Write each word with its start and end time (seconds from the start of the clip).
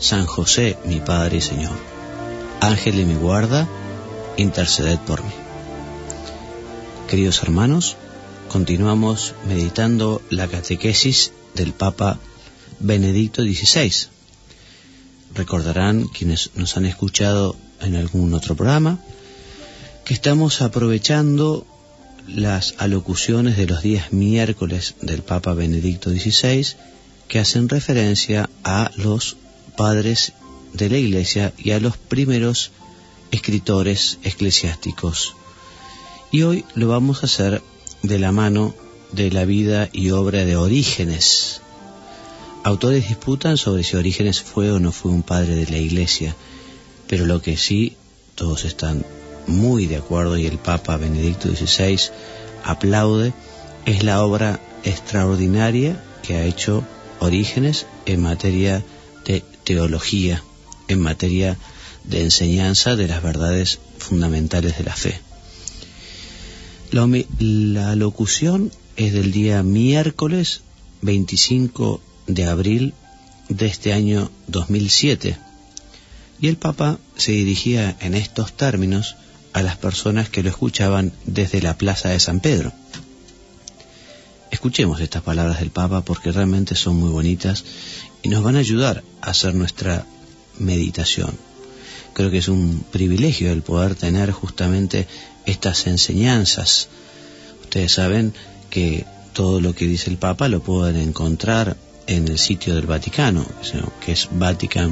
San 0.00 0.24
José, 0.24 0.78
mi 0.86 0.98
Padre 1.00 1.38
y 1.38 1.40
Señor, 1.42 1.76
Ángel 2.60 2.96
de 2.96 3.04
mi 3.04 3.14
guarda, 3.14 3.68
interceded 4.38 4.98
por 4.98 5.22
mí. 5.22 5.30
Queridos 7.08 7.42
hermanos, 7.42 7.96
continuamos 8.48 9.34
meditando 9.46 10.22
la 10.30 10.48
catequesis 10.48 11.32
del 11.54 11.74
Papa 11.74 12.18
Benedicto 12.78 13.42
XVI. 13.42 14.08
Recordarán 15.34 16.08
quienes 16.08 16.50
nos 16.54 16.78
han 16.78 16.86
escuchado 16.86 17.54
en 17.82 17.94
algún 17.94 18.32
otro 18.32 18.56
programa 18.56 18.98
que 20.04 20.14
estamos 20.14 20.62
aprovechando 20.62 21.66
las 22.26 22.74
alocuciones 22.78 23.58
de 23.58 23.66
los 23.66 23.82
días 23.82 24.12
miércoles 24.12 24.94
del 25.02 25.22
Papa 25.22 25.52
Benedicto 25.52 26.10
XVI 26.10 26.66
que 27.28 27.38
hacen 27.38 27.68
referencia 27.68 28.48
a 28.64 28.90
los 28.96 29.36
padres 29.76 30.32
de 30.72 30.88
la 30.88 30.98
Iglesia 30.98 31.52
y 31.58 31.72
a 31.72 31.80
los 31.80 31.96
primeros 31.96 32.70
escritores 33.30 34.18
eclesiásticos. 34.22 35.34
Y 36.30 36.42
hoy 36.42 36.64
lo 36.74 36.88
vamos 36.88 37.22
a 37.22 37.26
hacer 37.26 37.62
de 38.02 38.18
la 38.18 38.32
mano 38.32 38.74
de 39.12 39.30
la 39.30 39.44
vida 39.44 39.88
y 39.92 40.10
obra 40.10 40.44
de 40.44 40.56
Orígenes. 40.56 41.60
Autores 42.62 43.08
disputan 43.08 43.56
sobre 43.56 43.84
si 43.84 43.96
Orígenes 43.96 44.40
fue 44.40 44.70
o 44.70 44.78
no 44.78 44.92
fue 44.92 45.10
un 45.10 45.22
padre 45.22 45.54
de 45.54 45.66
la 45.70 45.78
Iglesia, 45.78 46.36
pero 47.08 47.26
lo 47.26 47.42
que 47.42 47.56
sí 47.56 47.96
todos 48.34 48.64
están 48.64 49.04
muy 49.46 49.86
de 49.86 49.96
acuerdo 49.96 50.36
y 50.36 50.46
el 50.46 50.58
Papa 50.58 50.96
Benedicto 50.96 51.48
XVI 51.48 51.98
aplaude 52.64 53.32
es 53.86 54.04
la 54.04 54.22
obra 54.22 54.60
extraordinaria 54.84 56.02
que 56.22 56.36
ha 56.36 56.44
hecho 56.44 56.84
Orígenes 57.18 57.86
en 58.06 58.22
materia 58.22 58.78
de 58.78 58.99
teología, 59.74 60.42
en 60.88 61.00
materia 61.00 61.56
de 62.04 62.22
enseñanza 62.22 62.96
de 62.96 63.06
las 63.06 63.22
verdades 63.22 63.78
fundamentales 63.98 64.76
de 64.78 64.84
la 64.84 64.96
fe. 64.96 65.20
La, 66.90 67.94
locución 67.94 68.72
es 68.96 69.12
del 69.12 69.30
día 69.30 69.62
miércoles 69.62 70.62
25 71.02 72.00
de 72.26 72.44
abril 72.46 72.94
de 73.48 73.66
este 73.66 73.92
año 73.92 74.30
2007 74.48 75.38
y 76.40 76.48
el 76.48 76.56
Papa 76.56 76.98
se 77.16 77.32
dirigía 77.32 77.96
en 78.00 78.14
estos 78.14 78.56
términos 78.56 79.14
a 79.52 79.62
las 79.62 79.76
personas 79.76 80.28
que 80.30 80.42
lo 80.42 80.50
escuchaban 80.50 81.12
desde 81.26 81.62
la 81.62 81.78
plaza 81.78 82.08
de 82.08 82.18
San 82.18 82.40
Pedro. 82.40 82.72
Escuchemos 84.60 85.00
estas 85.00 85.22
palabras 85.22 85.60
del 85.60 85.70
Papa 85.70 86.02
porque 86.02 86.32
realmente 86.32 86.74
son 86.74 86.96
muy 86.96 87.08
bonitas 87.08 87.64
y 88.20 88.28
nos 88.28 88.42
van 88.42 88.56
a 88.56 88.58
ayudar 88.58 89.02
a 89.22 89.30
hacer 89.30 89.54
nuestra 89.54 90.04
meditación. 90.58 91.30
Creo 92.12 92.30
que 92.30 92.36
es 92.36 92.48
un 92.48 92.84
privilegio 92.92 93.50
el 93.52 93.62
poder 93.62 93.94
tener 93.94 94.32
justamente 94.32 95.08
estas 95.46 95.86
enseñanzas. 95.86 96.90
Ustedes 97.62 97.92
saben 97.92 98.34
que 98.68 99.06
todo 99.32 99.62
lo 99.62 99.74
que 99.74 99.86
dice 99.86 100.10
el 100.10 100.18
Papa 100.18 100.48
lo 100.48 100.62
pueden 100.62 100.96
encontrar 100.96 101.78
en 102.06 102.28
el 102.28 102.38
sitio 102.38 102.74
del 102.74 102.84
Vaticano, 102.84 103.46
que 104.04 104.12
es 104.12 104.28
vatican.va. 104.30 104.86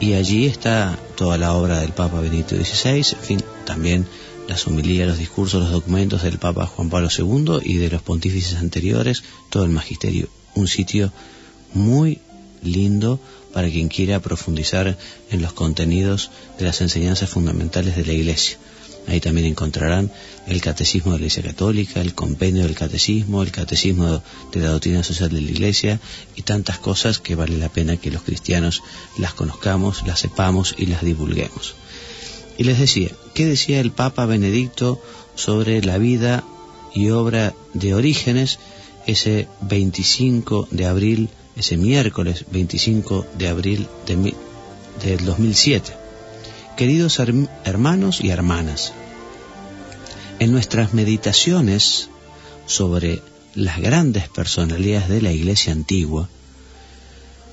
Y 0.00 0.14
allí 0.14 0.46
está 0.46 0.98
toda 1.16 1.38
la 1.38 1.52
obra 1.52 1.78
del 1.78 1.92
Papa 1.92 2.20
Benito 2.20 2.56
XVI, 2.56 2.96
en 2.96 3.22
fin, 3.22 3.40
también 3.64 4.04
las 4.48 4.66
homilías, 4.66 5.08
los 5.08 5.18
discursos, 5.18 5.62
los 5.62 5.72
documentos 5.72 6.22
del 6.22 6.38
Papa 6.38 6.66
Juan 6.66 6.90
Pablo 6.90 7.08
II 7.16 7.60
y 7.64 7.76
de 7.76 7.90
los 7.90 8.02
pontífices 8.02 8.58
anteriores, 8.58 9.22
todo 9.50 9.64
el 9.64 9.70
magisterio. 9.70 10.28
Un 10.54 10.68
sitio 10.68 11.12
muy 11.72 12.20
lindo 12.62 13.20
para 13.52 13.70
quien 13.70 13.88
quiera 13.88 14.20
profundizar 14.20 14.96
en 15.30 15.42
los 15.42 15.52
contenidos 15.52 16.30
de 16.58 16.64
las 16.64 16.80
enseñanzas 16.80 17.30
fundamentales 17.30 17.96
de 17.96 18.04
la 18.04 18.12
Iglesia. 18.12 18.58
Ahí 19.06 19.20
también 19.20 19.46
encontrarán 19.46 20.10
el 20.46 20.60
Catecismo 20.60 21.12
de 21.12 21.18
la 21.18 21.26
Iglesia 21.26 21.42
Católica, 21.42 22.00
el 22.00 22.14
Compendio 22.14 22.62
del 22.62 22.74
Catecismo, 22.74 23.42
el 23.42 23.50
Catecismo 23.50 24.22
de 24.52 24.60
la 24.60 24.70
Doctrina 24.70 25.02
Social 25.02 25.30
de 25.30 25.42
la 25.42 25.50
Iglesia 25.50 26.00
y 26.36 26.42
tantas 26.42 26.78
cosas 26.78 27.18
que 27.18 27.34
vale 27.34 27.58
la 27.58 27.68
pena 27.68 27.98
que 27.98 28.10
los 28.10 28.22
cristianos 28.22 28.82
las 29.18 29.34
conozcamos, 29.34 30.06
las 30.06 30.20
sepamos 30.20 30.74
y 30.78 30.86
las 30.86 31.02
divulguemos. 31.02 31.74
Y 32.56 32.64
les 32.64 32.78
decía, 32.78 33.10
¿qué 33.34 33.46
decía 33.46 33.80
el 33.80 33.90
Papa 33.90 34.26
Benedicto 34.26 35.00
sobre 35.34 35.82
la 35.82 35.98
vida 35.98 36.44
y 36.94 37.10
obra 37.10 37.54
de 37.72 37.94
Orígenes 37.94 38.58
ese 39.06 39.48
25 39.62 40.68
de 40.70 40.86
abril, 40.86 41.28
ese 41.56 41.76
miércoles 41.76 42.44
25 42.50 43.26
de 43.36 43.48
abril 43.48 43.88
de, 44.06 44.34
del 45.04 45.24
2007? 45.24 45.92
Queridos 46.76 47.20
hermanos 47.64 48.20
y 48.20 48.30
hermanas, 48.30 48.92
en 50.38 50.52
nuestras 50.52 50.94
meditaciones 50.94 52.08
sobre 52.66 53.22
las 53.54 53.80
grandes 53.80 54.28
personalidades 54.28 55.08
de 55.08 55.22
la 55.22 55.32
Iglesia 55.32 55.72
antigua, 55.72 56.28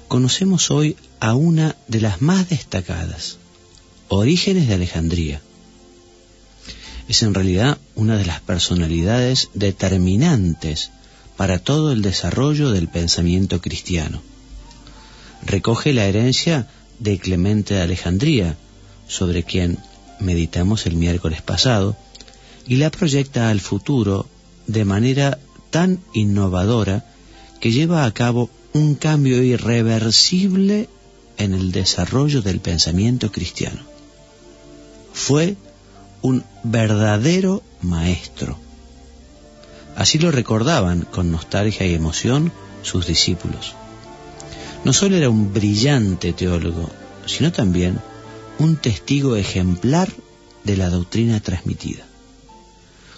conocemos 0.08 0.72
hoy 0.72 0.98
a 1.20 1.36
una 1.36 1.76
de 1.88 2.02
las 2.02 2.22
más 2.22 2.50
destacadas, 2.50 3.38
Orígenes 4.14 4.68
de 4.68 4.74
Alejandría. 4.74 5.42
Es 7.08 7.24
en 7.24 7.34
realidad 7.34 7.78
una 7.96 8.18
de 8.18 8.26
las 8.26 8.42
personalidades 8.42 9.48
determinantes 9.54 10.92
para 11.38 11.60
todo 11.60 11.94
el 11.94 12.02
desarrollo 12.02 12.72
del 12.72 12.90
pensamiento 12.90 13.62
cristiano. 13.62 14.22
Recoge 15.46 15.94
la 15.94 16.08
herencia 16.08 16.68
de 17.00 17.20
Clemente 17.20 17.76
de 17.76 17.84
Alejandría, 17.84 18.58
sobre 19.08 19.44
quien 19.44 19.80
meditamos 20.20 20.86
el 20.88 20.98
miércoles 20.98 21.42
pasado, 21.42 21.96
y 22.68 22.76
la 22.76 22.92
proyecta 22.92 23.50
al 23.50 23.62
futuro 23.62 24.28
de 24.68 24.84
manera 24.84 25.40
tan 25.70 26.02
innovadora 26.14 27.06
que 27.62 27.72
lleva 27.72 28.04
a 28.04 28.12
cabo 28.12 28.50
un 28.74 28.96
cambio 28.96 29.42
irreversible 29.42 30.90
en 31.38 31.54
el 31.54 31.72
desarrollo 31.72 32.42
del 32.42 32.60
pensamiento 32.60 33.32
cristiano 33.32 33.91
fue 35.14 35.56
un 36.22 36.44
verdadero 36.64 37.64
maestro. 37.82 38.58
Así 39.96 40.20
lo 40.20 40.32
recordaban 40.32 41.02
con 41.02 41.32
nostalgia 41.32 41.86
y 41.86 41.94
emoción 41.94 42.52
sus 42.84 43.08
discípulos. 43.08 43.76
No 44.84 44.94
solo 44.94 45.16
era 45.16 45.30
un 45.30 45.54
brillante 45.54 46.34
teólogo, 46.34 46.90
sino 47.26 47.52
también 47.52 48.00
un 48.58 48.78
testigo 48.78 49.36
ejemplar 49.36 50.10
de 50.64 50.78
la 50.78 50.90
doctrina 50.90 51.40
transmitida. 51.40 52.06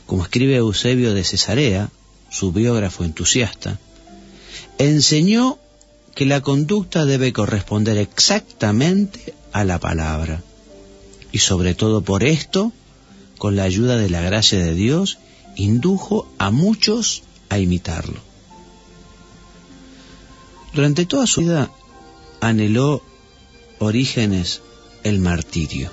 Como 0.05 0.23
escribe 0.23 0.55
Eusebio 0.55 1.13
de 1.13 1.23
Cesarea, 1.23 1.89
su 2.29 2.51
biógrafo 2.51 3.03
entusiasta, 3.03 3.79
enseñó 4.77 5.59
que 6.15 6.25
la 6.25 6.41
conducta 6.41 7.05
debe 7.05 7.31
corresponder 7.33 7.97
exactamente 7.97 9.33
a 9.51 9.63
la 9.63 9.79
palabra 9.79 10.41
y 11.33 11.39
sobre 11.39 11.73
todo 11.73 12.01
por 12.01 12.23
esto, 12.23 12.71
con 13.37 13.57
la 13.57 13.63
ayuda 13.63 13.97
de 13.97 14.09
la 14.09 14.21
gracia 14.21 14.63
de 14.63 14.75
Dios, 14.75 15.17
indujo 15.57 16.29
a 16.37 16.51
muchos 16.51 17.23
a 17.49 17.57
imitarlo. 17.57 18.21
Durante 20.73 21.05
toda 21.05 21.27
su 21.27 21.41
vida 21.41 21.71
anheló 22.39 23.01
Orígenes 23.79 24.61
el 25.03 25.19
martirio. 25.19 25.91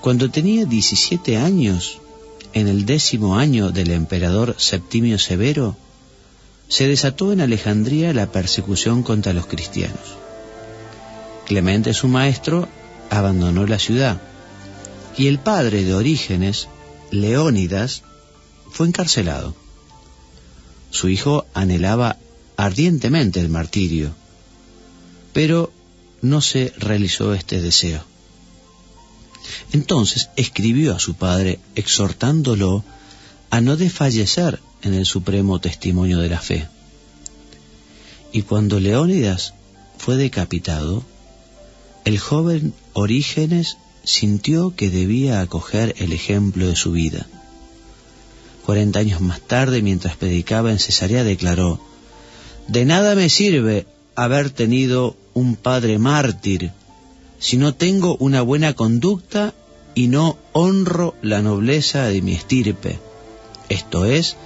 Cuando 0.00 0.30
tenía 0.30 0.64
17 0.64 1.36
años, 1.36 2.00
en 2.52 2.66
el 2.66 2.86
décimo 2.86 3.36
año 3.36 3.70
del 3.70 3.92
emperador 3.92 4.56
Septimio 4.58 5.18
Severo, 5.18 5.76
se 6.68 6.88
desató 6.88 7.32
en 7.32 7.40
Alejandría 7.40 8.12
la 8.12 8.30
persecución 8.32 9.02
contra 9.02 9.32
los 9.32 9.46
cristianos. 9.46 10.16
Clemente, 11.46 11.94
su 11.94 12.08
maestro, 12.08 12.68
abandonó 13.10 13.66
la 13.66 13.78
ciudad 13.78 14.20
y 15.16 15.26
el 15.26 15.38
padre 15.38 15.84
de 15.84 15.94
Orígenes, 15.94 16.68
Leónidas, 17.10 18.02
fue 18.70 18.86
encarcelado. 18.86 19.54
Su 20.90 21.08
hijo 21.08 21.46
anhelaba 21.52 22.16
ardientemente 22.56 23.40
el 23.40 23.48
martirio, 23.48 24.14
pero 25.32 25.72
no 26.22 26.40
se 26.40 26.72
realizó 26.78 27.34
este 27.34 27.60
deseo. 27.60 28.04
Entonces 29.72 30.30
escribió 30.36 30.94
a 30.94 31.00
su 31.00 31.14
padre 31.14 31.58
exhortándolo 31.74 32.84
a 33.50 33.60
no 33.60 33.76
desfallecer 33.76 34.60
en 34.82 34.94
el 34.94 35.06
supremo 35.06 35.60
testimonio 35.60 36.18
de 36.18 36.28
la 36.28 36.40
fe. 36.40 36.68
Y 38.32 38.42
cuando 38.42 38.78
Leónidas 38.78 39.54
fue 39.98 40.16
decapitado, 40.16 41.04
el 42.04 42.18
joven 42.18 42.74
Orígenes 42.92 43.76
sintió 44.04 44.74
que 44.74 44.90
debía 44.90 45.40
acoger 45.40 45.94
el 45.98 46.12
ejemplo 46.12 46.66
de 46.66 46.76
su 46.76 46.92
vida. 46.92 47.26
Cuarenta 48.64 49.00
años 49.00 49.20
más 49.20 49.40
tarde, 49.40 49.82
mientras 49.82 50.16
predicaba 50.16 50.70
en 50.70 50.78
Cesarea, 50.78 51.24
declaró, 51.24 51.80
De 52.68 52.84
nada 52.84 53.14
me 53.14 53.28
sirve 53.28 53.86
haber 54.14 54.50
tenido 54.50 55.16
un 55.34 55.56
padre 55.56 55.98
mártir 55.98 56.72
si 57.40 57.56
no 57.56 57.74
tengo 57.74 58.16
una 58.20 58.42
buena 58.42 58.74
conducta 58.74 59.54
y 59.94 60.08
no 60.08 60.36
honro 60.52 61.14
la 61.22 61.40
nobleza 61.40 62.04
de 62.04 62.20
mi 62.20 62.34
estirpe, 62.34 62.98
esto 63.70 64.04
es, 64.04 64.36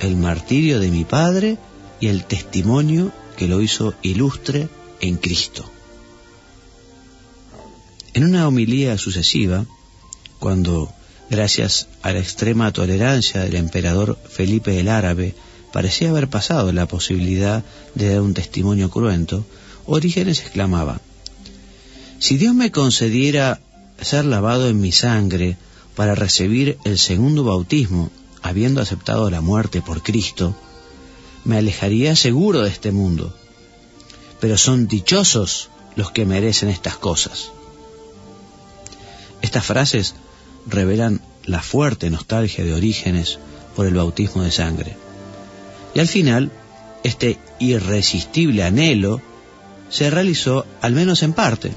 el 0.00 0.16
martirio 0.16 0.78
de 0.78 0.90
mi 0.90 1.04
padre 1.04 1.56
y 1.98 2.08
el 2.08 2.24
testimonio 2.24 3.10
que 3.36 3.48
lo 3.48 3.62
hizo 3.62 3.94
ilustre 4.02 4.68
en 5.00 5.16
Cristo. 5.16 5.64
En 8.14 8.24
una 8.24 8.46
homilía 8.46 8.98
sucesiva, 8.98 9.64
cuando, 10.38 10.92
gracias 11.30 11.88
a 12.02 12.12
la 12.12 12.18
extrema 12.18 12.70
tolerancia 12.70 13.40
del 13.40 13.56
emperador 13.56 14.18
Felipe 14.28 14.78
el 14.78 14.88
Árabe, 14.88 15.34
parecía 15.72 16.10
haber 16.10 16.28
pasado 16.28 16.72
la 16.72 16.86
posibilidad 16.86 17.64
de 17.94 18.10
dar 18.10 18.20
un 18.20 18.34
testimonio 18.34 18.90
cruento, 18.90 19.46
Orígenes 19.86 20.40
exclamaba, 20.40 21.00
Si 22.18 22.36
Dios 22.36 22.54
me 22.54 22.70
concediera 22.70 23.60
ser 24.00 24.26
lavado 24.26 24.68
en 24.68 24.78
mi 24.78 24.92
sangre 24.92 25.56
para 25.96 26.14
recibir 26.14 26.76
el 26.84 26.98
segundo 26.98 27.44
bautismo, 27.44 28.10
habiendo 28.42 28.82
aceptado 28.82 29.30
la 29.30 29.40
muerte 29.40 29.80
por 29.80 30.02
Cristo, 30.02 30.54
me 31.44 31.56
alejaría 31.56 32.14
seguro 32.14 32.60
de 32.60 32.68
este 32.68 32.92
mundo. 32.92 33.34
Pero 34.38 34.58
son 34.58 34.86
dichosos 34.86 35.70
los 35.96 36.10
que 36.10 36.26
merecen 36.26 36.68
estas 36.68 36.96
cosas. 36.96 37.52
Estas 39.42 39.66
frases 39.66 40.14
revelan 40.66 41.20
la 41.44 41.62
fuerte 41.62 42.08
nostalgia 42.10 42.64
de 42.64 42.74
Orígenes 42.74 43.38
por 43.74 43.86
el 43.86 43.94
bautismo 43.94 44.42
de 44.42 44.50
sangre. 44.50 44.96
Y 45.94 46.00
al 46.00 46.08
final, 46.08 46.50
este 47.02 47.38
irresistible 47.58 48.62
anhelo 48.62 49.20
se 49.90 50.10
realizó 50.10 50.64
al 50.80 50.92
menos 50.92 51.22
en 51.22 51.32
parte. 51.32 51.72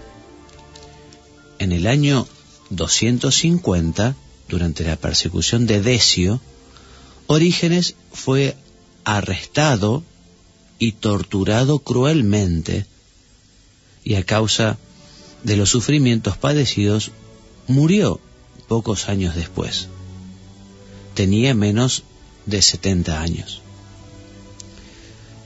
En 1.60 1.72
el 1.72 1.88
año 1.88 2.28
250, 2.70 4.16
durante 4.48 4.84
la 4.84 4.96
persecución 4.96 5.66
de 5.66 5.82
Decio, 5.82 6.40
Orígenes 7.28 7.96
fue 8.14 8.56
arrestado 9.04 10.04
y 10.78 10.94
torturado 10.94 11.80
cruelmente 11.80 12.86
y 14.04 14.16
a 14.16 14.24
causa 14.24 14.78
de 15.44 15.58
los 15.58 15.70
sufrimientos 15.70 16.38
padecidos 16.38 17.12
murió 17.68 18.20
pocos 18.68 19.10
años 19.10 19.36
después. 19.36 19.88
Tenía 21.14 21.54
menos 21.54 22.04
de 22.46 22.62
70 22.62 23.22
años. 23.22 23.62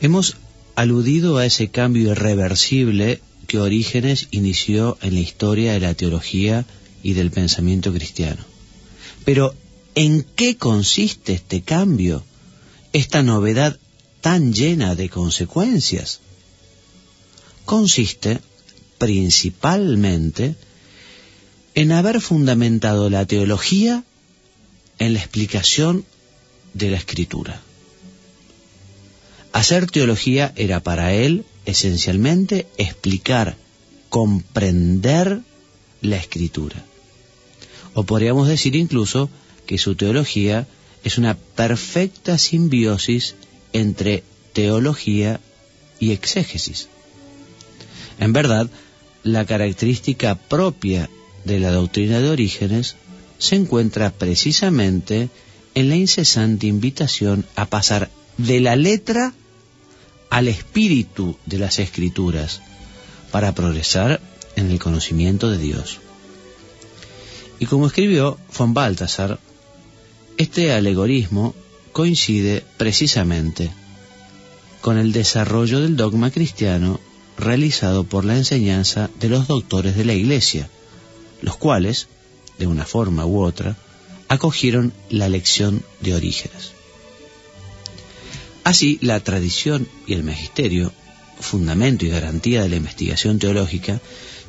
Hemos 0.02 0.38
aludido 0.76 1.38
a 1.38 1.46
ese 1.46 1.70
cambio 1.70 2.12
irreversible 2.12 3.22
que 3.48 3.60
Orígenes 3.60 4.28
inició 4.32 4.98
en 5.02 5.16
la 5.16 5.20
historia 5.20 5.74
de 5.74 5.80
la 5.80 5.94
teología 5.94 6.66
y 7.04 7.14
del 7.14 7.32
pensamiento 7.32 7.92
cristiano. 7.92 8.44
Pero, 9.26 9.54
¿en 9.96 10.24
qué 10.24 10.58
consiste 10.58 11.34
este 11.34 11.62
cambio, 11.62 12.24
esta 12.94 13.24
novedad 13.24 13.78
tan 14.22 14.54
llena 14.54 14.96
de 14.96 15.10
consecuencias? 15.10 16.22
Consiste 17.66 18.40
principalmente 18.98 20.56
en 21.80 21.94
haber 21.94 22.20
fundamentado 22.20 23.10
la 23.10 23.26
teología 23.26 24.04
en 24.98 25.14
la 25.14 25.20
explicación 25.20 26.04
de 26.74 26.92
la 26.92 26.98
escritura. 26.98 27.62
Hacer 29.54 29.90
teología 29.90 30.52
era 30.58 30.82
para 30.82 31.14
él 31.14 31.46
esencialmente 31.64 32.68
explicar, 32.78 33.56
comprender 34.10 35.40
la 36.02 36.18
escritura. 36.18 36.84
O 37.94 38.04
podríamos 38.04 38.50
decir 38.50 38.76
incluso 38.76 39.30
que 39.66 39.78
su 39.78 39.96
teología 39.96 40.68
es 41.06 41.18
una 41.18 41.36
perfecta 41.36 42.38
simbiosis 42.38 43.36
entre 43.72 44.26
teología 44.52 45.40
y 45.98 46.12
exégesis. 46.12 46.90
En 48.20 48.34
verdad, 48.34 48.70
la 49.24 49.46
característica 49.46 50.36
propia 50.36 51.10
de 51.50 51.60
la 51.60 51.72
doctrina 51.72 52.20
de 52.20 52.30
orígenes 52.30 52.96
se 53.38 53.56
encuentra 53.56 54.12
precisamente 54.12 55.30
en 55.76 55.90
la 55.90 55.96
incesante 55.96 56.68
invitación 56.68 57.46
a 57.56 57.66
pasar 57.66 58.10
de 58.38 58.60
la 58.60 58.76
letra 58.76 59.34
al 60.30 60.48
espíritu 60.48 61.38
de 61.46 61.60
las 61.60 61.80
escrituras 61.80 62.62
para 63.32 63.54
progresar 63.54 64.22
en 64.56 64.72
el 64.72 64.80
conocimiento 64.80 65.50
de 65.50 65.58
Dios. 65.58 66.00
Y 67.60 67.66
como 67.66 67.88
escribió 67.88 68.38
von 68.58 68.74
Balthasar, 68.74 69.40
este 70.38 70.72
alegorismo 70.72 71.54
coincide 71.92 72.64
precisamente 72.78 73.72
con 74.82 74.98
el 74.98 75.12
desarrollo 75.12 75.82
del 75.82 75.98
dogma 75.98 76.32
cristiano 76.32 77.00
realizado 77.38 78.04
por 78.04 78.26
la 78.26 78.38
enseñanza 78.38 79.10
de 79.20 79.30
los 79.30 79.48
doctores 79.48 79.96
de 79.98 80.06
la 80.06 80.14
Iglesia, 80.14 80.70
los 81.42 81.58
cuales, 81.58 82.08
de 82.58 82.68
una 82.68 82.86
forma 82.86 83.26
u 83.26 83.42
otra, 83.42 83.78
acogieron 84.28 84.94
la 85.10 85.30
lección 85.30 85.84
de 86.02 86.14
Orígenes. 86.14 86.72
Así, 88.64 89.00
la 89.02 89.20
tradición 89.20 89.88
y 90.06 90.14
el 90.14 90.24
magisterio, 90.24 90.92
fundamento 91.40 92.06
y 92.06 92.10
garantía 92.10 92.62
de 92.62 92.70
la 92.70 92.76
investigación 92.76 93.40
teológica, 93.40 94.00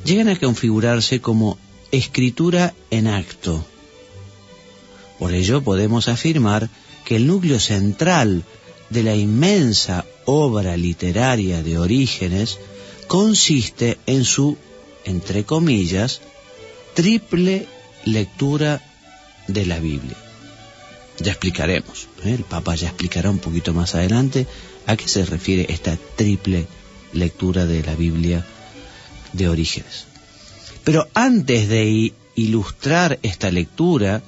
llegan 0.05 0.29
a 0.29 0.37
configurarse 0.37 1.21
como 1.21 1.57
escritura 1.91 2.73
en 2.89 3.07
acto. 3.07 3.65
Por 5.17 5.33
ello 5.33 5.61
podemos 5.61 6.07
afirmar 6.07 6.69
que 7.05 7.15
el 7.15 7.27
núcleo 7.27 7.59
central 7.59 8.43
de 8.89 9.03
la 9.03 9.15
inmensa 9.15 10.05
obra 10.25 10.77
literaria 10.77 11.63
de 11.63 11.77
Orígenes 11.77 12.59
consiste 13.07 13.97
en 14.05 14.23
su, 14.23 14.57
entre 15.05 15.45
comillas, 15.45 16.21
triple 17.01 17.65
lectura 18.05 18.79
de 19.47 19.65
la 19.65 19.79
Biblia. 19.79 20.15
Ya 21.17 21.31
explicaremos, 21.31 22.07
¿eh? 22.23 22.35
el 22.35 22.43
Papa 22.43 22.75
ya 22.75 22.89
explicará 22.89 23.31
un 23.31 23.39
poquito 23.39 23.73
más 23.73 23.95
adelante 23.95 24.45
a 24.85 24.95
qué 24.95 25.07
se 25.07 25.25
refiere 25.25 25.65
esta 25.73 25.97
triple 26.15 26.67
lectura 27.11 27.65
de 27.65 27.81
la 27.81 27.95
Biblia 27.95 28.45
de 29.33 29.49
Orígenes. 29.49 30.05
Pero 30.83 31.07
antes 31.15 31.67
de 31.69 32.13
ilustrar 32.35 33.17
esta 33.23 33.49
lectura, 33.49 34.21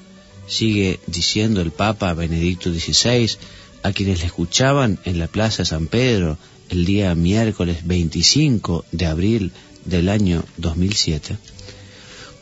sigue 0.48 1.00
diciendo 1.06 1.62
el 1.62 1.70
Papa 1.70 2.16
Benedicto 2.16 2.74
XVI 2.74 3.38
a 3.84 3.94
quienes 3.94 4.22
le 4.22 4.26
escuchaban 4.26 4.98
en 5.06 5.20
la 5.20 5.28
Plaza 5.28 5.64
San 5.64 5.86
Pedro 5.86 6.40
el 6.70 6.86
día 6.86 7.14
miércoles 7.14 7.86
25 7.86 8.86
de 8.92 9.06
abril 9.06 9.52
del 9.86 10.10
año 10.10 10.44
2007, 10.58 11.38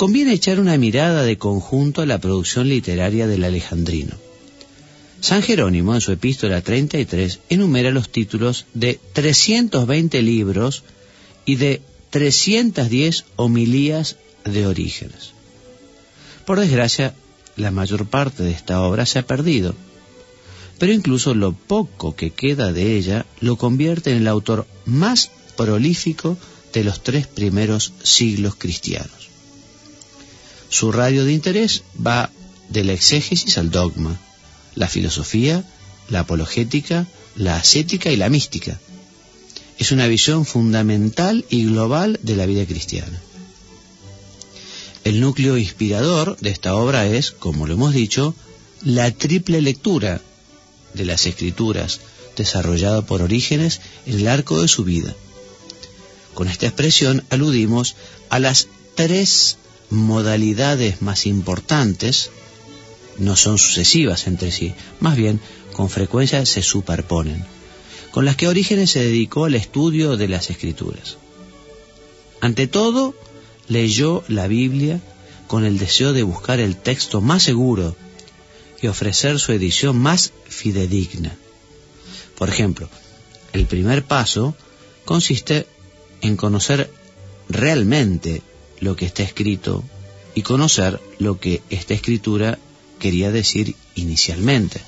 conviene 0.01 0.34
echar 0.34 0.60
una 0.60 0.79
mirada 0.79 1.22
de 1.22 1.38
conjunto 1.38 2.01
a 2.01 2.08
la 2.08 2.17
producción 2.17 2.67
literaria 2.67 3.27
del 3.27 3.43
alejandrino. 3.43 4.15
San 5.20 5.43
Jerónimo, 5.43 5.93
en 5.93 6.01
su 6.01 6.12
epístola 6.12 6.62
33, 6.62 7.38
enumera 7.50 7.91
los 7.91 8.12
títulos 8.12 8.65
de 8.74 9.00
320 9.13 10.24
libros 10.24 10.81
y 11.46 11.58
de 11.58 11.84
310 12.10 13.25
homilías 13.36 14.15
de 14.43 14.65
orígenes. 14.65 15.34
Por 16.48 16.60
desgracia, 16.60 17.13
la 17.55 17.70
mayor 17.70 18.08
parte 18.08 18.41
de 18.41 18.53
esta 18.53 18.81
obra 18.81 19.05
se 19.05 19.20
ha 19.20 19.27
perdido, 19.27 19.75
pero 20.79 20.93
incluso 20.93 21.36
lo 21.36 21.53
poco 21.53 22.15
que 22.15 22.31
queda 22.31 22.74
de 22.74 22.98
ella 22.98 23.27
lo 23.39 23.55
convierte 23.55 24.10
en 24.10 24.17
el 24.17 24.27
autor 24.27 24.65
más 24.84 25.29
prolífico 25.55 26.39
de 26.74 26.86
los 26.86 27.03
tres 27.03 27.27
primeros 27.27 27.93
siglos 28.01 28.55
cristianos. 28.55 29.30
Su 30.72 30.94
radio 30.94 31.25
de 31.25 31.34
interés 31.34 31.84
va 31.96 32.32
de 32.70 32.86
la 32.86 32.94
exégesis 32.94 33.58
al 33.58 33.72
dogma, 33.72 34.18
la 34.74 34.88
filosofía, 34.88 35.66
la 36.10 36.22
apologética, 36.22 37.08
la 37.36 37.58
ascética 37.58 38.10
y 38.10 38.16
la 38.16 38.30
mística. 38.30 38.80
es 39.78 39.92
una 39.92 40.08
visión 40.08 40.46
fundamental 40.46 41.44
y 41.50 41.66
global 41.66 42.20
de 42.24 42.36
la 42.36 42.46
vida 42.46 42.66
cristiana. 42.66 43.22
El 45.04 45.20
núcleo 45.20 45.58
inspirador 45.58 46.38
de 46.38 46.51
esta 46.51 46.75
obra 46.75 47.06
es, 47.08 47.32
como 47.32 47.68
lo 47.68 47.74
hemos 47.74 47.94
dicho, 47.94 48.34
la 48.84 49.12
triple 49.12 49.60
lectura 49.60 50.22
de 50.94 51.06
las 51.06 51.25
escrituras 51.25 52.00
desarrollada 52.38 53.01
por 53.01 53.22
Orígenes 53.22 53.82
en 54.06 54.20
el 54.20 54.28
arco 54.28 54.62
de 54.62 54.70
su 54.70 54.86
vida. 54.86 55.13
Con 56.34 56.48
esta 56.48 56.68
expresión 56.68 57.25
aludimos 57.30 57.96
a 58.30 58.40
las 58.40 58.68
tres 58.96 59.58
modalidades 59.91 61.01
más 61.01 61.25
importantes, 61.25 62.31
no 63.17 63.36
son 63.36 63.57
sucesivas 63.57 64.25
entre 64.27 64.51
sí, 64.51 64.74
más 65.00 65.15
bien 65.15 65.39
con 65.74 65.89
frecuencia 65.89 66.45
se 66.45 66.63
superponen, 66.63 67.45
con 68.12 68.25
las 68.25 68.36
que 68.36 68.48
Orígenes 68.48 68.91
se 68.91 69.03
dedicó 69.03 69.45
al 69.45 69.55
estudio 69.55 70.17
de 70.17 70.27
las 70.27 70.50
escrituras. 70.50 71.17
Ante 72.39 72.67
todo, 72.67 73.13
leyó 73.67 74.24
la 74.27 74.48
Biblia 74.48 75.00
con 75.48 75.65
el 75.65 75.77
deseo 75.77 76.13
de 76.13 76.24
buscar 76.24 76.60
el 76.60 76.77
texto 76.77 77.21
más 77.21 77.43
seguro 77.43 77.95
y 78.81 78.88
ofrecer 78.88 79.39
su 79.39 79.51
edición 79.51 79.98
más 79.98 80.31
fidedigna. 80.48 81.36
Por 82.38 82.50
ejemplo, 82.50 82.89
el 83.53 83.67
primer 83.67 84.03
paso 84.03 84.55
consiste 85.05 85.67
en 86.21 86.38
conocer 86.38 86.89
realmente 87.50 88.41
lo 88.81 88.97
que 88.97 89.05
está 89.05 89.23
escrito 89.23 89.83
y 90.35 90.41
conocer 90.41 91.00
lo 91.19 91.39
que 91.39 91.61
esta 91.69 91.93
escritura 91.93 92.59
quería 93.00 93.31
decir 93.31 93.75
inicialmente. 93.95 94.81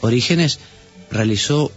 Orígenes 0.00 0.58
realizó 1.10 1.72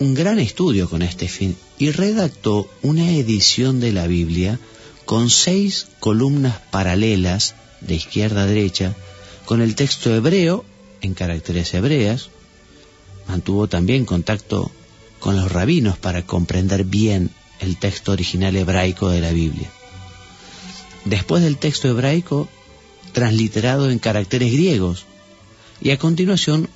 un 0.00 0.14
gran 0.14 0.38
estudio 0.38 0.88
con 0.88 1.02
este 1.02 1.28
fin 1.28 1.56
y 1.78 1.90
redactó 1.90 2.68
una 2.82 3.10
edición 3.10 3.80
de 3.80 3.92
la 3.92 4.06
Biblia 4.06 4.58
con 5.04 5.30
seis 5.30 5.86
columnas 6.00 6.58
paralelas 6.70 7.54
de 7.80 7.94
izquierda 7.94 8.42
a 8.42 8.46
derecha, 8.46 8.94
con 9.44 9.62
el 9.62 9.74
texto 9.74 10.14
hebreo 10.14 10.64
en 11.00 11.14
caracteres 11.14 11.72
hebreas. 11.74 12.30
Mantuvo 13.28 13.68
también 13.68 14.04
contacto 14.04 14.70
con 15.18 15.36
los 15.36 15.50
rabinos 15.50 15.98
para 15.98 16.24
comprender 16.24 16.84
bien 16.84 17.30
el 17.60 17.78
texto 17.78 18.12
original 18.12 18.56
hebraico 18.56 19.08
de 19.08 19.20
la 19.20 19.32
Biblia. 19.32 19.70
Después 21.08 21.42
del 21.42 21.56
texto 21.56 21.88
hebraico, 21.88 22.48
transliterado 23.12 23.90
en 23.90 23.98
caracteres 23.98 24.52
griegos, 24.52 25.06
y 25.80 25.90
a 25.90 25.98
continuación 25.98 26.68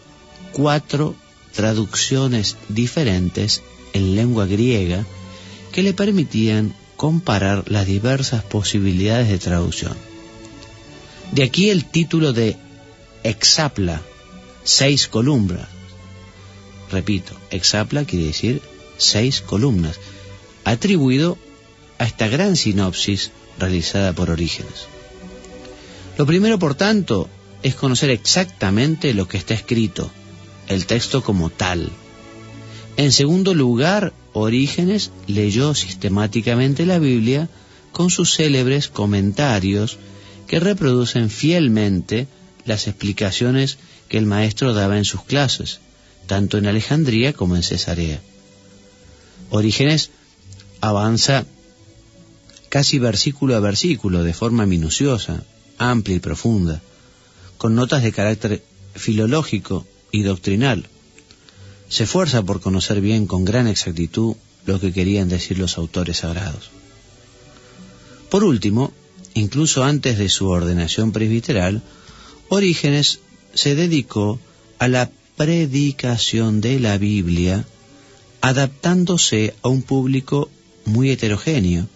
cuatro 0.53 1.15
traducciones 1.53 2.57
diferentes 2.71 3.63
en 3.93 4.17
lengua 4.17 4.47
griega 4.47 5.05
que 5.71 5.83
le 5.83 5.93
permitían 5.93 6.75
comparar 6.97 7.71
las 7.71 7.87
diversas 7.87 8.43
posibilidades 8.43 9.29
de 9.29 9.39
traducción. 9.39 9.97
De 11.33 11.43
aquí 11.43 11.69
el 11.69 11.85
título 11.85 12.33
de 12.33 12.57
Exapla, 13.25 14.01
seis 14.65 15.09
columnas. 15.09 15.69
Repito, 16.91 17.35
Exapla 17.51 18.07
quiere 18.07 18.27
decir 18.27 18.63
seis 18.97 19.43
columnas, 19.43 19.99
atribuido 20.65 21.37
a 21.99 22.05
esta 22.05 22.29
gran 22.29 22.57
sinopsis 22.57 23.31
realizada 23.59 24.13
por 24.13 24.31
Orígenes. 24.31 24.87
Lo 26.19 26.27
primero, 26.27 26.59
por 26.59 26.75
tanto, 26.75 27.29
es 27.63 27.75
conocer 27.75 28.11
exactamente 28.11 29.15
lo 29.15 29.29
que 29.29 29.39
está 29.39 29.55
escrito, 29.55 30.11
el 30.69 30.87
texto 30.87 31.23
como 31.23 31.51
tal. 31.51 31.91
En 32.97 33.13
segundo 33.13 33.55
lugar, 33.55 34.13
Orígenes 34.33 35.11
leyó 35.27 35.75
sistemáticamente 35.75 36.87
la 36.87 36.99
Biblia 36.99 37.49
con 37.93 38.11
sus 38.11 38.35
célebres 38.35 38.89
comentarios 38.89 39.99
que 40.47 40.61
reproducen 40.61 41.31
fielmente 41.31 42.27
las 42.65 42.87
explicaciones 42.87 43.79
que 44.09 44.19
el 44.19 44.27
maestro 44.27 44.75
daba 44.75 44.99
en 44.99 45.05
sus 45.05 45.23
clases, 45.25 45.81
tanto 46.27 46.59
en 46.59 46.67
Alejandría 46.67 47.33
como 47.33 47.57
en 47.57 47.63
Cesarea. 47.63 48.21
Orígenes 49.51 50.11
avanza 50.81 51.45
casi 52.73 52.99
versículo 52.99 53.55
a 53.55 53.61
versículo, 53.61 54.25
de 54.25 54.33
forma 54.33 54.65
minuciosa, 54.65 55.45
amplia 55.77 56.17
y 56.17 56.21
profunda, 56.21 56.81
con 57.59 57.75
notas 57.75 58.03
de 58.03 58.13
carácter 58.13 58.65
filológico 58.95 59.87
y 60.11 60.23
doctrinal, 60.23 60.89
se 61.91 62.05
esfuerza 62.05 62.43
por 62.43 62.63
conocer 62.63 63.03
bien 63.03 63.27
con 63.27 63.45
gran 63.45 63.67
exactitud 63.69 64.37
lo 64.65 64.81
que 64.81 64.91
querían 64.91 65.29
decir 65.29 65.59
los 65.59 65.77
autores 65.77 66.21
sagrados. 66.25 66.71
Por 68.31 68.43
último, 68.43 68.91
incluso 69.35 69.85
antes 69.85 70.17
de 70.17 70.31
su 70.31 70.49
ordenación 70.49 71.13
presbiteral, 71.13 71.83
Orígenes 72.49 73.21
se 73.53 73.75
dedicó 73.75 74.41
a 74.79 74.89
la 74.89 75.11
predicación 75.37 76.63
de 76.63 76.81
la 76.81 76.97
Biblia, 76.97 77.67
adaptándose 78.41 79.53
a 79.61 79.69
un 79.69 79.83
público 79.83 80.49
muy 80.87 81.11
heterogéneo. 81.11 81.87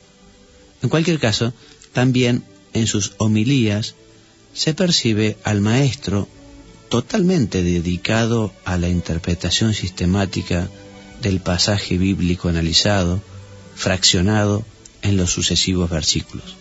En 0.82 0.88
cualquier 0.88 1.18
caso, 1.18 1.52
también 1.92 2.44
en 2.72 2.86
sus 2.86 3.12
homilías 3.18 3.94
se 4.52 4.74
percibe 4.74 5.36
al 5.44 5.60
maestro 5.60 6.28
totalmente 6.88 7.62
dedicado 7.62 8.52
a 8.64 8.78
la 8.78 8.88
interpretación 8.88 9.74
sistemática 9.74 10.68
del 11.20 11.40
pasaje 11.40 11.98
bíblico 11.98 12.48
analizado, 12.48 13.20
fraccionado 13.74 14.64
en 15.02 15.16
los 15.16 15.30
sucesivos 15.30 15.90
versículos. 15.90 16.56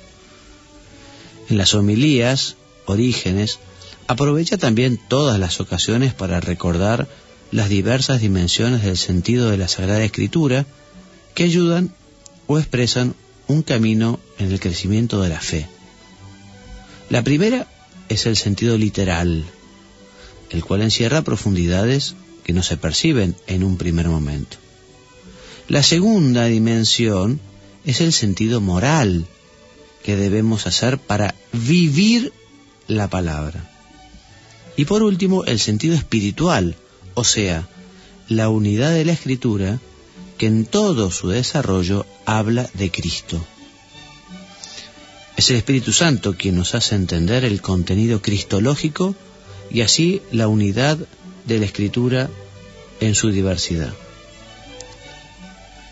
En 1.50 1.58
las 1.58 1.74
homilías, 1.74 2.56
Orígenes 2.86 3.60
aprovecha 4.08 4.58
también 4.58 5.00
todas 5.08 5.40
las 5.40 5.60
ocasiones 5.60 6.14
para 6.14 6.40
recordar 6.40 7.08
las 7.52 7.70
diversas 7.70 8.22
dimensiones 8.22 8.84
del 8.84 8.98
sentido 8.98 9.50
de 9.50 9.58
la 9.58 9.68
Sagrada 9.68 10.04
Escritura 10.04 10.66
que 11.34 11.44
ayudan 11.44 11.94
o 12.48 12.60
expresan 12.60 13.16
un 13.48 13.62
camino 13.62 14.20
en 14.38 14.52
el 14.52 14.60
crecimiento 14.60 15.22
de 15.22 15.30
la 15.30 15.40
fe. 15.40 15.68
La 17.10 17.24
primera 17.24 17.68
es 18.10 18.25
el 18.25 18.36
sentido 18.36 18.78
literal, 18.78 19.46
el 20.50 20.64
cual 20.64 20.82
encierra 20.82 21.22
profundidades 21.22 22.16
que 22.44 22.54
no 22.54 22.64
se 22.64 22.78
perciben 22.78 23.36
en 23.48 23.64
un 23.64 23.78
primer 23.78 24.08
momento. 24.08 24.58
La 25.68 25.84
segunda 25.84 26.46
dimensión 26.46 27.40
es 27.86 28.02
el 28.02 28.14
sentido 28.14 28.62
moral 28.62 29.25
que 30.04 30.16
debemos 30.16 30.68
hacer 30.68 31.00
para 31.00 31.34
vivir 31.52 32.32
la 32.88 33.10
palabra. 33.10 33.72
Y 34.78 34.86
por 34.86 35.02
último, 35.02 35.44
el 35.46 35.60
sentido 35.60 35.96
espiritual, 35.96 36.75
o 37.16 37.24
sea, 37.24 37.68
la 38.28 38.50
unidad 38.50 38.92
de 38.92 39.06
la 39.06 39.14
escritura 39.14 39.80
que 40.38 40.48
en 40.48 40.65
todo 40.65 41.12
su 41.12 41.30
desarrollo 41.30 42.06
habla 42.25 42.70
de 42.74 42.92
Cristo. 42.92 43.44
Es 45.38 45.50
el 45.50 45.58
Espíritu 45.58 45.92
Santo 45.92 46.36
quien 46.38 46.56
nos 46.56 46.75
hace 46.75 46.96
entender 46.96 47.44
el 47.44 47.62
contenido 47.62 48.22
cristológico 48.22 49.15
y 49.70 49.82
así 49.82 50.22
la 50.32 50.48
unidad 50.48 50.98
de 51.46 51.60
la 51.60 51.65
escritura 51.65 52.30
en 53.00 53.15
su 53.15 53.32
diversidad. 53.32 53.94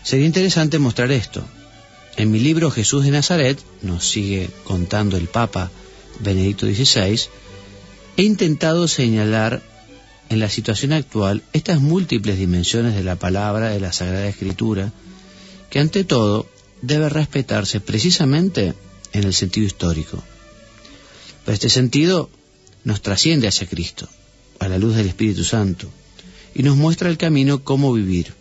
Sería 0.02 0.26
interesante 0.26 0.78
mostrar 0.78 1.12
esto. 1.12 1.44
En 2.16 2.30
mi 2.30 2.38
libro 2.38 2.70
Jesús 2.70 3.04
de 3.04 3.10
Nazaret, 3.10 3.58
nos 3.82 4.06
sigue 4.06 4.48
contando 4.64 5.16
el 5.16 5.28
Papa 5.28 5.70
Benedicto 6.20 6.66
XVI, 6.66 7.20
he 8.16 8.22
intentado 8.22 8.86
señalar 8.86 9.62
en 10.34 10.40
la 10.40 10.50
situación 10.50 10.92
actual 10.92 11.44
estas 11.52 11.80
múltiples 11.80 12.36
dimensiones 12.36 12.96
de 12.96 13.04
la 13.04 13.14
palabra 13.14 13.70
de 13.70 13.78
la 13.78 13.92
Sagrada 13.92 14.26
Escritura, 14.26 14.92
que 15.70 15.78
ante 15.78 16.02
todo 16.02 16.48
debe 16.82 17.08
respetarse 17.08 17.80
precisamente 17.80 18.74
en 19.12 19.24
el 19.24 19.32
sentido 19.32 19.64
histórico. 19.64 20.22
Por 21.44 21.54
este 21.54 21.70
sentido, 21.70 22.30
nos 22.82 23.00
trasciende 23.00 23.46
hacia 23.46 23.68
Cristo, 23.68 24.08
a 24.58 24.68
la 24.68 24.76
luz 24.76 24.96
del 24.96 25.06
Espíritu 25.06 25.44
Santo, 25.44 25.88
y 26.52 26.64
nos 26.64 26.76
muestra 26.76 27.08
el 27.08 27.16
camino 27.16 27.62
cómo 27.62 27.92
vivir. 27.92 28.34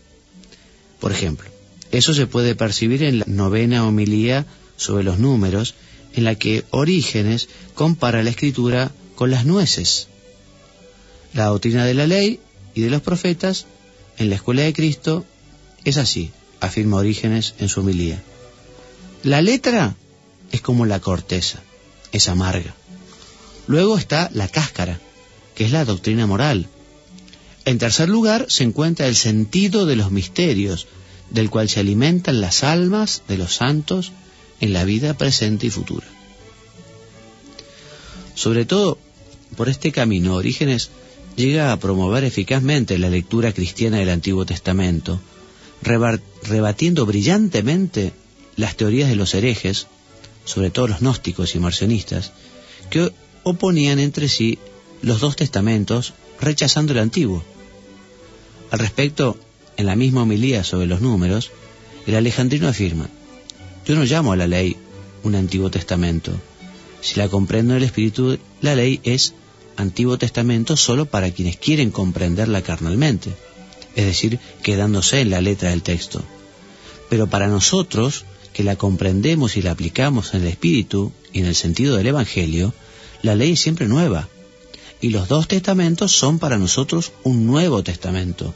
Por 1.00 1.12
ejemplo, 1.12 1.48
eso 1.92 2.16
se 2.16 2.26
puede 2.26 2.56
percibir 2.56 3.04
en 3.04 3.20
la 3.20 3.26
novena 3.28 3.88
homilía 3.88 4.48
sobre 4.78 5.04
los 5.04 5.20
números, 5.20 5.76
en 6.16 6.24
la 6.24 6.34
que 6.36 6.64
Orígenes 6.72 7.50
compara 7.76 8.24
la 8.24 8.32
escritura 8.32 8.92
con 9.14 9.30
las 9.30 9.46
nueces. 9.46 10.08
La 11.34 11.46
doctrina 11.46 11.86
de 11.86 11.94
la 11.94 12.08
ley 12.08 12.40
y 12.76 12.82
de 12.82 12.90
los 12.90 13.02
profetas 13.02 13.66
en 14.18 14.30
la 14.30 14.36
escuela 14.36 14.62
de 14.62 14.74
Cristo 14.74 15.26
es 15.84 15.98
así, 15.98 16.32
afirma 16.60 16.98
Orígenes 16.98 17.56
en 17.60 17.70
su 17.70 17.80
homilía. 17.80 18.22
La 19.24 19.42
letra 19.42 19.96
es 20.52 20.62
como 20.62 20.86
la 20.86 21.00
corteza, 21.00 21.62
es 22.12 22.30
amarga. 22.30 22.76
Luego 23.68 23.98
está 23.98 24.30
la 24.34 24.48
cáscara, 24.48 25.00
que 25.56 25.66
es 25.66 25.72
la 25.72 25.86
doctrina 25.86 26.28
moral. 26.28 26.68
En 27.66 27.80
tercer 27.80 28.10
lugar 28.10 28.46
se 28.50 28.64
encuentra 28.64 29.08
el 29.08 29.16
sentido 29.16 29.86
de 29.86 29.96
los 29.96 30.12
misterios, 30.12 30.88
del 31.30 31.50
cual 31.50 31.70
se 31.70 31.80
alimentan 31.80 32.42
las 32.42 32.64
almas 32.64 33.24
de 33.28 33.38
los 33.38 33.56
santos 33.56 34.12
en 34.60 34.74
la 34.74 34.84
vida 34.84 35.16
presente 35.16 35.68
y 35.68 35.70
futura. 35.70 36.06
Sobre 38.36 38.66
todo, 38.66 38.98
por 39.56 39.70
este 39.70 39.92
camino, 39.92 40.36
Orígenes 40.36 40.90
llega 41.36 41.72
a 41.72 41.80
promover 41.80 42.24
eficazmente 42.24 42.98
la 42.98 43.10
lectura 43.10 43.54
cristiana 43.54 43.98
del 43.98 44.10
Antiguo 44.10 44.46
Testamento, 44.46 45.20
rebatiendo 45.82 47.06
brillantemente 47.06 48.14
las 48.56 48.76
teorías 48.76 49.10
de 49.10 49.16
los 49.16 49.34
herejes, 49.34 49.88
sobre 50.46 50.70
todo 50.70 50.88
los 50.88 51.00
gnósticos 51.00 51.56
y 51.56 51.60
marcionistas, 51.60 52.32
que 52.90 53.12
oponían 53.44 54.00
entre 54.00 54.30
sí 54.30 54.60
los 55.02 55.20
dos 55.20 55.36
testamentos, 55.36 56.14
rechazando 56.40 56.94
el 56.94 57.00
antiguo. 57.00 57.44
Al 58.72 58.80
respecto, 58.80 59.38
en 59.78 59.86
la 59.86 59.96
misma 59.96 60.24
homilía 60.24 60.64
sobre 60.64 60.88
los 60.88 61.02
números, 61.02 61.52
el 62.06 62.16
alejandrino 62.16 62.68
afirma, 62.68 63.10
yo 63.86 63.96
no 63.96 64.04
llamo 64.06 64.32
a 64.32 64.38
la 64.38 64.48
ley 64.48 64.78
un 65.24 65.36
Antiguo 65.36 65.70
Testamento. 65.70 66.32
Si 67.02 67.20
la 67.20 67.28
comprendo 67.28 67.74
en 67.74 67.78
el 67.78 67.84
Espíritu, 67.84 68.38
la 68.62 68.76
ley 68.76 69.02
es 69.04 69.34
Antiguo 69.76 70.18
Testamento 70.18 70.78
solo 70.78 71.06
para 71.06 71.32
quienes 71.32 71.58
quieren 71.58 71.92
comprenderla 71.92 72.62
carnalmente, 72.62 73.32
es 73.96 74.06
decir, 74.06 74.40
quedándose 74.62 75.22
en 75.22 75.30
la 75.30 75.42
letra 75.42 75.70
del 75.70 75.84
texto. 75.84 76.24
Pero 77.10 77.28
para 77.28 77.48
nosotros, 77.48 78.26
que 78.54 78.64
la 78.64 78.76
comprendemos 78.76 79.58
y 79.58 79.62
la 79.62 79.72
aplicamos 79.72 80.34
en 80.34 80.42
el 80.42 80.48
Espíritu 80.48 81.12
y 81.32 81.40
en 81.40 81.46
el 81.46 81.56
sentido 81.56 81.98
del 81.98 82.08
Evangelio, 82.08 82.74
la 83.22 83.36
ley 83.36 83.54
es 83.54 83.62
siempre 83.62 83.88
nueva. 83.88 84.30
Y 85.02 85.10
los 85.10 85.28
dos 85.28 85.48
testamentos 85.48 86.12
son 86.12 86.40
para 86.40 86.58
nosotros 86.58 87.12
un 87.24 87.46
nuevo 87.46 87.84
testamento, 87.84 88.54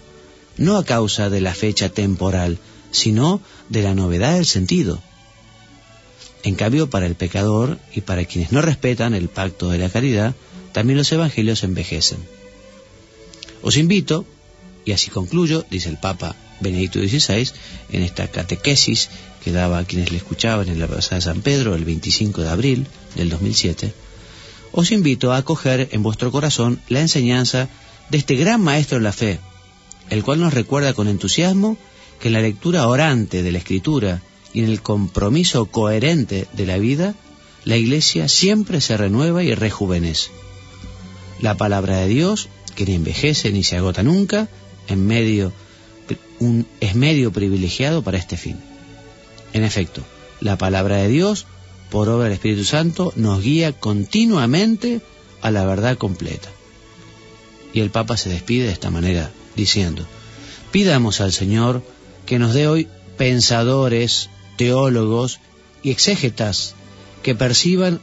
no 0.57 0.77
a 0.77 0.85
causa 0.85 1.29
de 1.29 1.41
la 1.41 1.53
fecha 1.53 1.89
temporal, 1.89 2.57
sino 2.91 3.41
de 3.69 3.81
la 3.81 3.93
novedad 3.93 4.35
del 4.35 4.45
sentido. 4.45 5.01
En 6.43 6.55
cambio, 6.55 6.89
para 6.89 7.05
el 7.05 7.15
pecador 7.15 7.77
y 7.93 8.01
para 8.01 8.23
quienes 8.25 8.51
no 8.51 8.61
respetan 8.61 9.13
el 9.13 9.27
pacto 9.27 9.69
de 9.69 9.79
la 9.79 9.89
caridad, 9.89 10.35
también 10.77 10.99
los 10.99 11.11
evangelios 11.11 11.63
envejecen. 11.63 12.19
Os 13.63 13.77
invito, 13.77 14.25
y 14.85 14.91
así 14.91 15.09
concluyo, 15.09 15.65
dice 15.71 15.89
el 15.89 15.97
Papa 15.97 16.35
Benedicto 16.59 16.99
XVI, 16.99 17.49
en 17.91 18.03
esta 18.03 18.27
catequesis 18.27 19.09
que 19.43 19.51
daba 19.51 19.79
a 19.79 19.85
quienes 19.85 20.11
le 20.11 20.17
escuchaban 20.17 20.69
en 20.69 20.79
la 20.79 20.85
Plaza 20.85 21.15
de 21.15 21.21
San 21.21 21.41
Pedro 21.41 21.73
el 21.73 21.83
25 21.83 22.43
de 22.43 22.49
abril 22.49 22.85
del 23.15 23.29
2007, 23.31 23.91
os 24.71 24.91
invito 24.91 25.31
a 25.31 25.37
acoger 25.37 25.89
en 25.93 26.03
vuestro 26.03 26.31
corazón 26.31 26.79
la 26.89 27.01
enseñanza 27.01 27.69
de 28.11 28.19
este 28.19 28.35
gran 28.35 28.61
maestro 28.61 28.99
de 28.99 29.03
la 29.03 29.13
fe, 29.13 29.39
el 30.11 30.23
cual 30.23 30.39
nos 30.39 30.53
recuerda 30.53 30.93
con 30.93 31.07
entusiasmo 31.07 31.75
que 32.19 32.27
en 32.27 32.35
la 32.35 32.41
lectura 32.41 32.87
orante 32.87 33.41
de 33.41 33.51
la 33.51 33.57
Escritura 33.57 34.21
y 34.53 34.59
en 34.59 34.69
el 34.69 34.83
compromiso 34.83 35.65
coherente 35.65 36.47
de 36.53 36.65
la 36.67 36.77
vida, 36.77 37.15
la 37.65 37.77
Iglesia 37.77 38.27
siempre 38.27 38.79
se 38.79 38.95
renueva 38.95 39.41
y 39.41 39.55
rejuvenece. 39.55 40.29
La 41.39 41.55
palabra 41.55 41.97
de 41.97 42.07
Dios, 42.07 42.49
que 42.75 42.85
ni 42.85 42.95
envejece 42.95 43.51
ni 43.51 43.63
se 43.63 43.77
agota 43.77 44.03
nunca, 44.03 44.47
en 44.87 45.05
medio, 45.05 45.51
es 46.79 46.95
medio 46.95 47.31
privilegiado 47.31 48.01
para 48.01 48.17
este 48.17 48.37
fin. 48.37 48.57
En 49.53 49.63
efecto, 49.63 50.03
la 50.39 50.57
palabra 50.57 50.97
de 50.97 51.07
Dios, 51.07 51.45
por 51.89 52.09
obra 52.09 52.25
del 52.25 52.33
Espíritu 52.33 52.63
Santo, 52.63 53.13
nos 53.15 53.41
guía 53.41 53.73
continuamente 53.73 55.01
a 55.41 55.51
la 55.51 55.65
verdad 55.65 55.97
completa. 55.97 56.49
Y 57.73 57.81
el 57.81 57.91
Papa 57.91 58.17
se 58.17 58.29
despide 58.29 58.65
de 58.65 58.71
esta 58.71 58.89
manera, 58.89 59.31
diciendo, 59.55 60.05
pidamos 60.71 61.21
al 61.21 61.33
Señor 61.33 61.83
que 62.25 62.39
nos 62.39 62.53
dé 62.53 62.67
hoy 62.67 62.87
pensadores, 63.17 64.29
teólogos 64.57 65.39
y 65.83 65.91
exégetas 65.91 66.75
que 67.23 67.35
perciban 67.35 67.99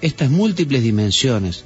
estas 0.00 0.30
múltiples 0.30 0.82
dimensiones, 0.82 1.64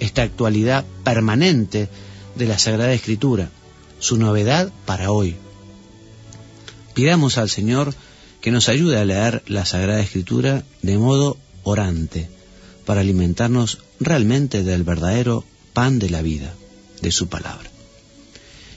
esta 0.00 0.22
actualidad 0.22 0.84
permanente 1.04 1.88
de 2.34 2.46
la 2.46 2.58
Sagrada 2.58 2.92
Escritura, 2.92 3.50
su 3.98 4.16
novedad 4.16 4.72
para 4.86 5.12
hoy. 5.12 5.36
Pidamos 6.94 7.38
al 7.38 7.48
Señor 7.48 7.94
que 8.40 8.50
nos 8.50 8.68
ayude 8.68 8.98
a 8.98 9.04
leer 9.04 9.42
la 9.46 9.64
Sagrada 9.64 10.00
Escritura 10.00 10.64
de 10.82 10.98
modo 10.98 11.36
orante, 11.62 12.28
para 12.84 13.02
alimentarnos 13.02 13.78
realmente 14.00 14.64
del 14.64 14.82
verdadero 14.82 15.44
pan 15.72 15.98
de 15.98 16.10
la 16.10 16.22
vida, 16.22 16.54
de 17.02 17.12
su 17.12 17.28
palabra. 17.28 17.70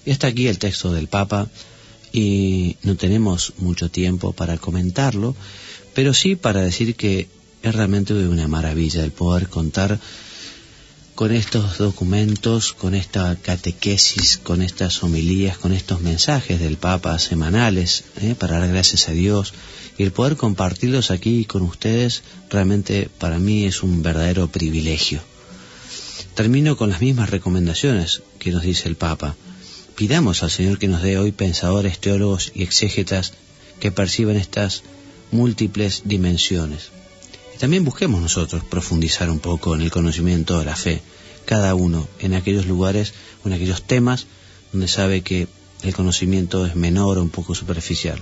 Y 0.05 0.11
hasta 0.11 0.27
aquí 0.27 0.47
el 0.47 0.59
texto 0.59 0.93
del 0.93 1.07
Papa 1.07 1.47
y 2.11 2.77
no 2.83 2.95
tenemos 2.95 3.53
mucho 3.57 3.89
tiempo 3.89 4.33
para 4.33 4.57
comentarlo, 4.57 5.35
pero 5.95 6.13
sí 6.13 6.35
para 6.35 6.61
decir 6.61 6.95
que 6.95 7.27
es 7.63 7.73
realmente 7.73 8.13
una 8.13 8.47
maravilla 8.47 9.03
el 9.03 9.11
poder 9.11 9.47
contar 9.47 9.99
con 11.15 11.31
estos 11.31 11.77
documentos, 11.77 12.73
con 12.73 12.95
esta 12.95 13.35
catequesis, 13.35 14.37
con 14.37 14.61
estas 14.63 15.03
homilías, 15.03 15.57
con 15.57 15.71
estos 15.71 16.01
mensajes 16.01 16.59
del 16.59 16.77
Papa 16.77 17.19
semanales, 17.19 18.05
¿eh? 18.21 18.35
para 18.37 18.59
dar 18.59 18.69
gracias 18.69 19.07
a 19.09 19.11
Dios, 19.11 19.53
y 19.97 20.03
el 20.03 20.11
poder 20.11 20.37
compartirlos 20.37 21.11
aquí 21.11 21.45
con 21.45 21.61
ustedes, 21.61 22.23
realmente 22.49 23.09
para 23.19 23.37
mí 23.37 23.65
es 23.65 23.83
un 23.83 24.01
verdadero 24.01 24.47
privilegio. 24.47 25.21
Termino 26.33 26.77
con 26.77 26.89
las 26.89 27.01
mismas 27.01 27.29
recomendaciones 27.29 28.23
que 28.39 28.51
nos 28.51 28.63
dice 28.63 28.89
el 28.89 28.95
Papa. 28.95 29.35
Pidamos 29.95 30.41
al 30.41 30.49
Señor 30.49 30.79
que 30.79 30.87
nos 30.87 31.03
dé 31.03 31.19
hoy 31.19 31.31
pensadores, 31.31 31.99
teólogos 31.99 32.51
y 32.55 32.63
exégetas 32.63 33.33
que 33.79 33.91
perciban 33.91 34.37
estas 34.37 34.81
múltiples 35.31 36.01
dimensiones. 36.05 36.89
Y 37.55 37.57
también 37.57 37.83
busquemos 37.83 38.21
nosotros 38.21 38.63
profundizar 38.63 39.29
un 39.29 39.39
poco 39.39 39.75
en 39.75 39.81
el 39.81 39.91
conocimiento 39.91 40.59
de 40.59 40.65
la 40.65 40.75
fe, 40.75 41.01
cada 41.45 41.75
uno 41.75 42.07
en 42.19 42.33
aquellos 42.33 42.65
lugares 42.65 43.13
o 43.43 43.47
en 43.47 43.53
aquellos 43.53 43.83
temas 43.83 44.27
donde 44.71 44.87
sabe 44.87 45.21
que 45.21 45.47
el 45.83 45.93
conocimiento 45.93 46.65
es 46.65 46.75
menor 46.75 47.17
o 47.17 47.21
un 47.21 47.29
poco 47.29 47.53
superficial. 47.55 48.19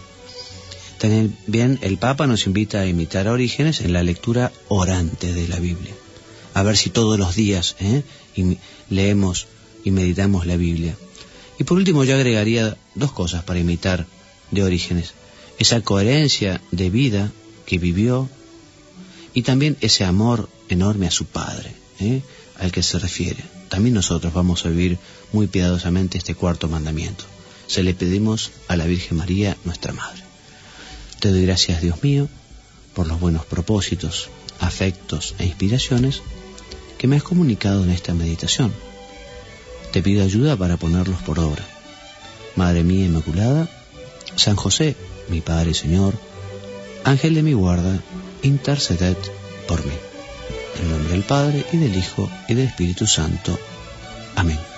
También 0.98 1.80
el 1.82 1.98
Papa 1.98 2.28
nos 2.28 2.46
invita 2.46 2.82
a 2.82 2.86
imitar 2.86 3.28
a 3.28 3.32
Orígenes 3.32 3.82
en 3.82 3.94
la 3.94 4.04
lectura 4.04 4.52
orante 4.68 5.34
de 5.34 5.48
la 5.48 5.60
Biblia. 5.60 5.94
A 6.54 6.64
ver 6.64 6.78
si 6.78 6.90
todos 6.90 7.18
los 7.18 7.36
días 7.36 7.76
¿eh? 7.80 8.04
leemos 8.90 9.48
y 9.84 9.92
meditamos 9.92 10.46
la 10.46 10.58
Biblia. 10.58 10.96
Y 11.58 11.64
por 11.64 11.78
último 11.78 12.04
yo 12.04 12.16
agregaría 12.16 12.78
dos 12.94 13.12
cosas 13.12 13.44
para 13.44 13.60
imitar 13.60 14.06
de 14.52 14.64
Orígenes. 14.64 15.14
Esa 15.58 15.82
coherencia 15.82 16.62
de 16.72 16.90
vida 16.90 17.32
que 17.66 17.78
vivió 17.78 18.30
y 19.34 19.44
también 19.44 19.78
ese 19.82 20.04
amor 20.04 20.50
enorme 20.70 21.08
a 21.08 21.12
su 21.12 21.26
Padre, 21.26 21.74
¿eh? 22.00 22.22
al 22.60 22.72
que 22.72 22.84
se 22.84 23.00
refiere. 23.00 23.44
También 23.70 23.96
nosotros 23.96 24.34
vamos 24.34 24.66
a 24.66 24.70
vivir 24.70 24.98
muy 25.32 25.48
piadosamente 25.48 26.18
este 26.18 26.36
cuarto 26.36 26.68
mandamiento. 26.68 27.24
Se 27.68 27.84
le 27.84 27.94
pedimos 27.94 28.52
a 28.68 28.76
la 28.76 28.86
Virgen 28.86 29.18
María, 29.18 29.58
nuestra 29.64 29.94
Madre. 29.94 30.22
Te 31.20 31.30
doy 31.30 31.44
gracias, 31.46 31.82
Dios 31.82 32.04
mío, 32.04 32.28
por 32.94 33.08
los 33.08 33.20
buenos 33.20 33.46
propósitos, 33.46 34.30
afectos 34.60 35.36
e 35.40 35.46
inspiraciones 35.46 36.22
que 36.98 37.08
me 37.08 37.16
has 37.16 37.24
comunicado 37.24 37.84
en 37.84 37.92
esta 37.92 38.14
meditación 38.14 38.74
te 39.92 40.02
pido 40.02 40.24
ayuda 40.24 40.56
para 40.56 40.78
ponerlos 40.78 41.22
por 41.22 41.40
obra. 41.40 41.64
Madre 42.56 42.84
mía 42.84 43.06
Inmaculada, 43.06 43.70
San 44.36 44.56
José, 44.56 44.96
mi 45.28 45.42
Padre 45.42 45.74
Señor, 45.74 46.14
Ángel 47.04 47.36
de 47.36 47.44
mi 47.44 47.54
guarda, 47.54 48.02
interceded 48.44 49.18
por 49.68 49.86
mí. 49.86 49.94
En 50.82 50.90
nombre 50.90 51.14
del 51.14 51.24
Padre 51.24 51.66
y 51.72 51.78
del 51.78 51.96
Hijo 51.96 52.30
y 52.48 52.54
del 52.54 52.68
Espíritu 52.68 53.06
Santo. 53.08 53.58
Amén. 54.36 54.71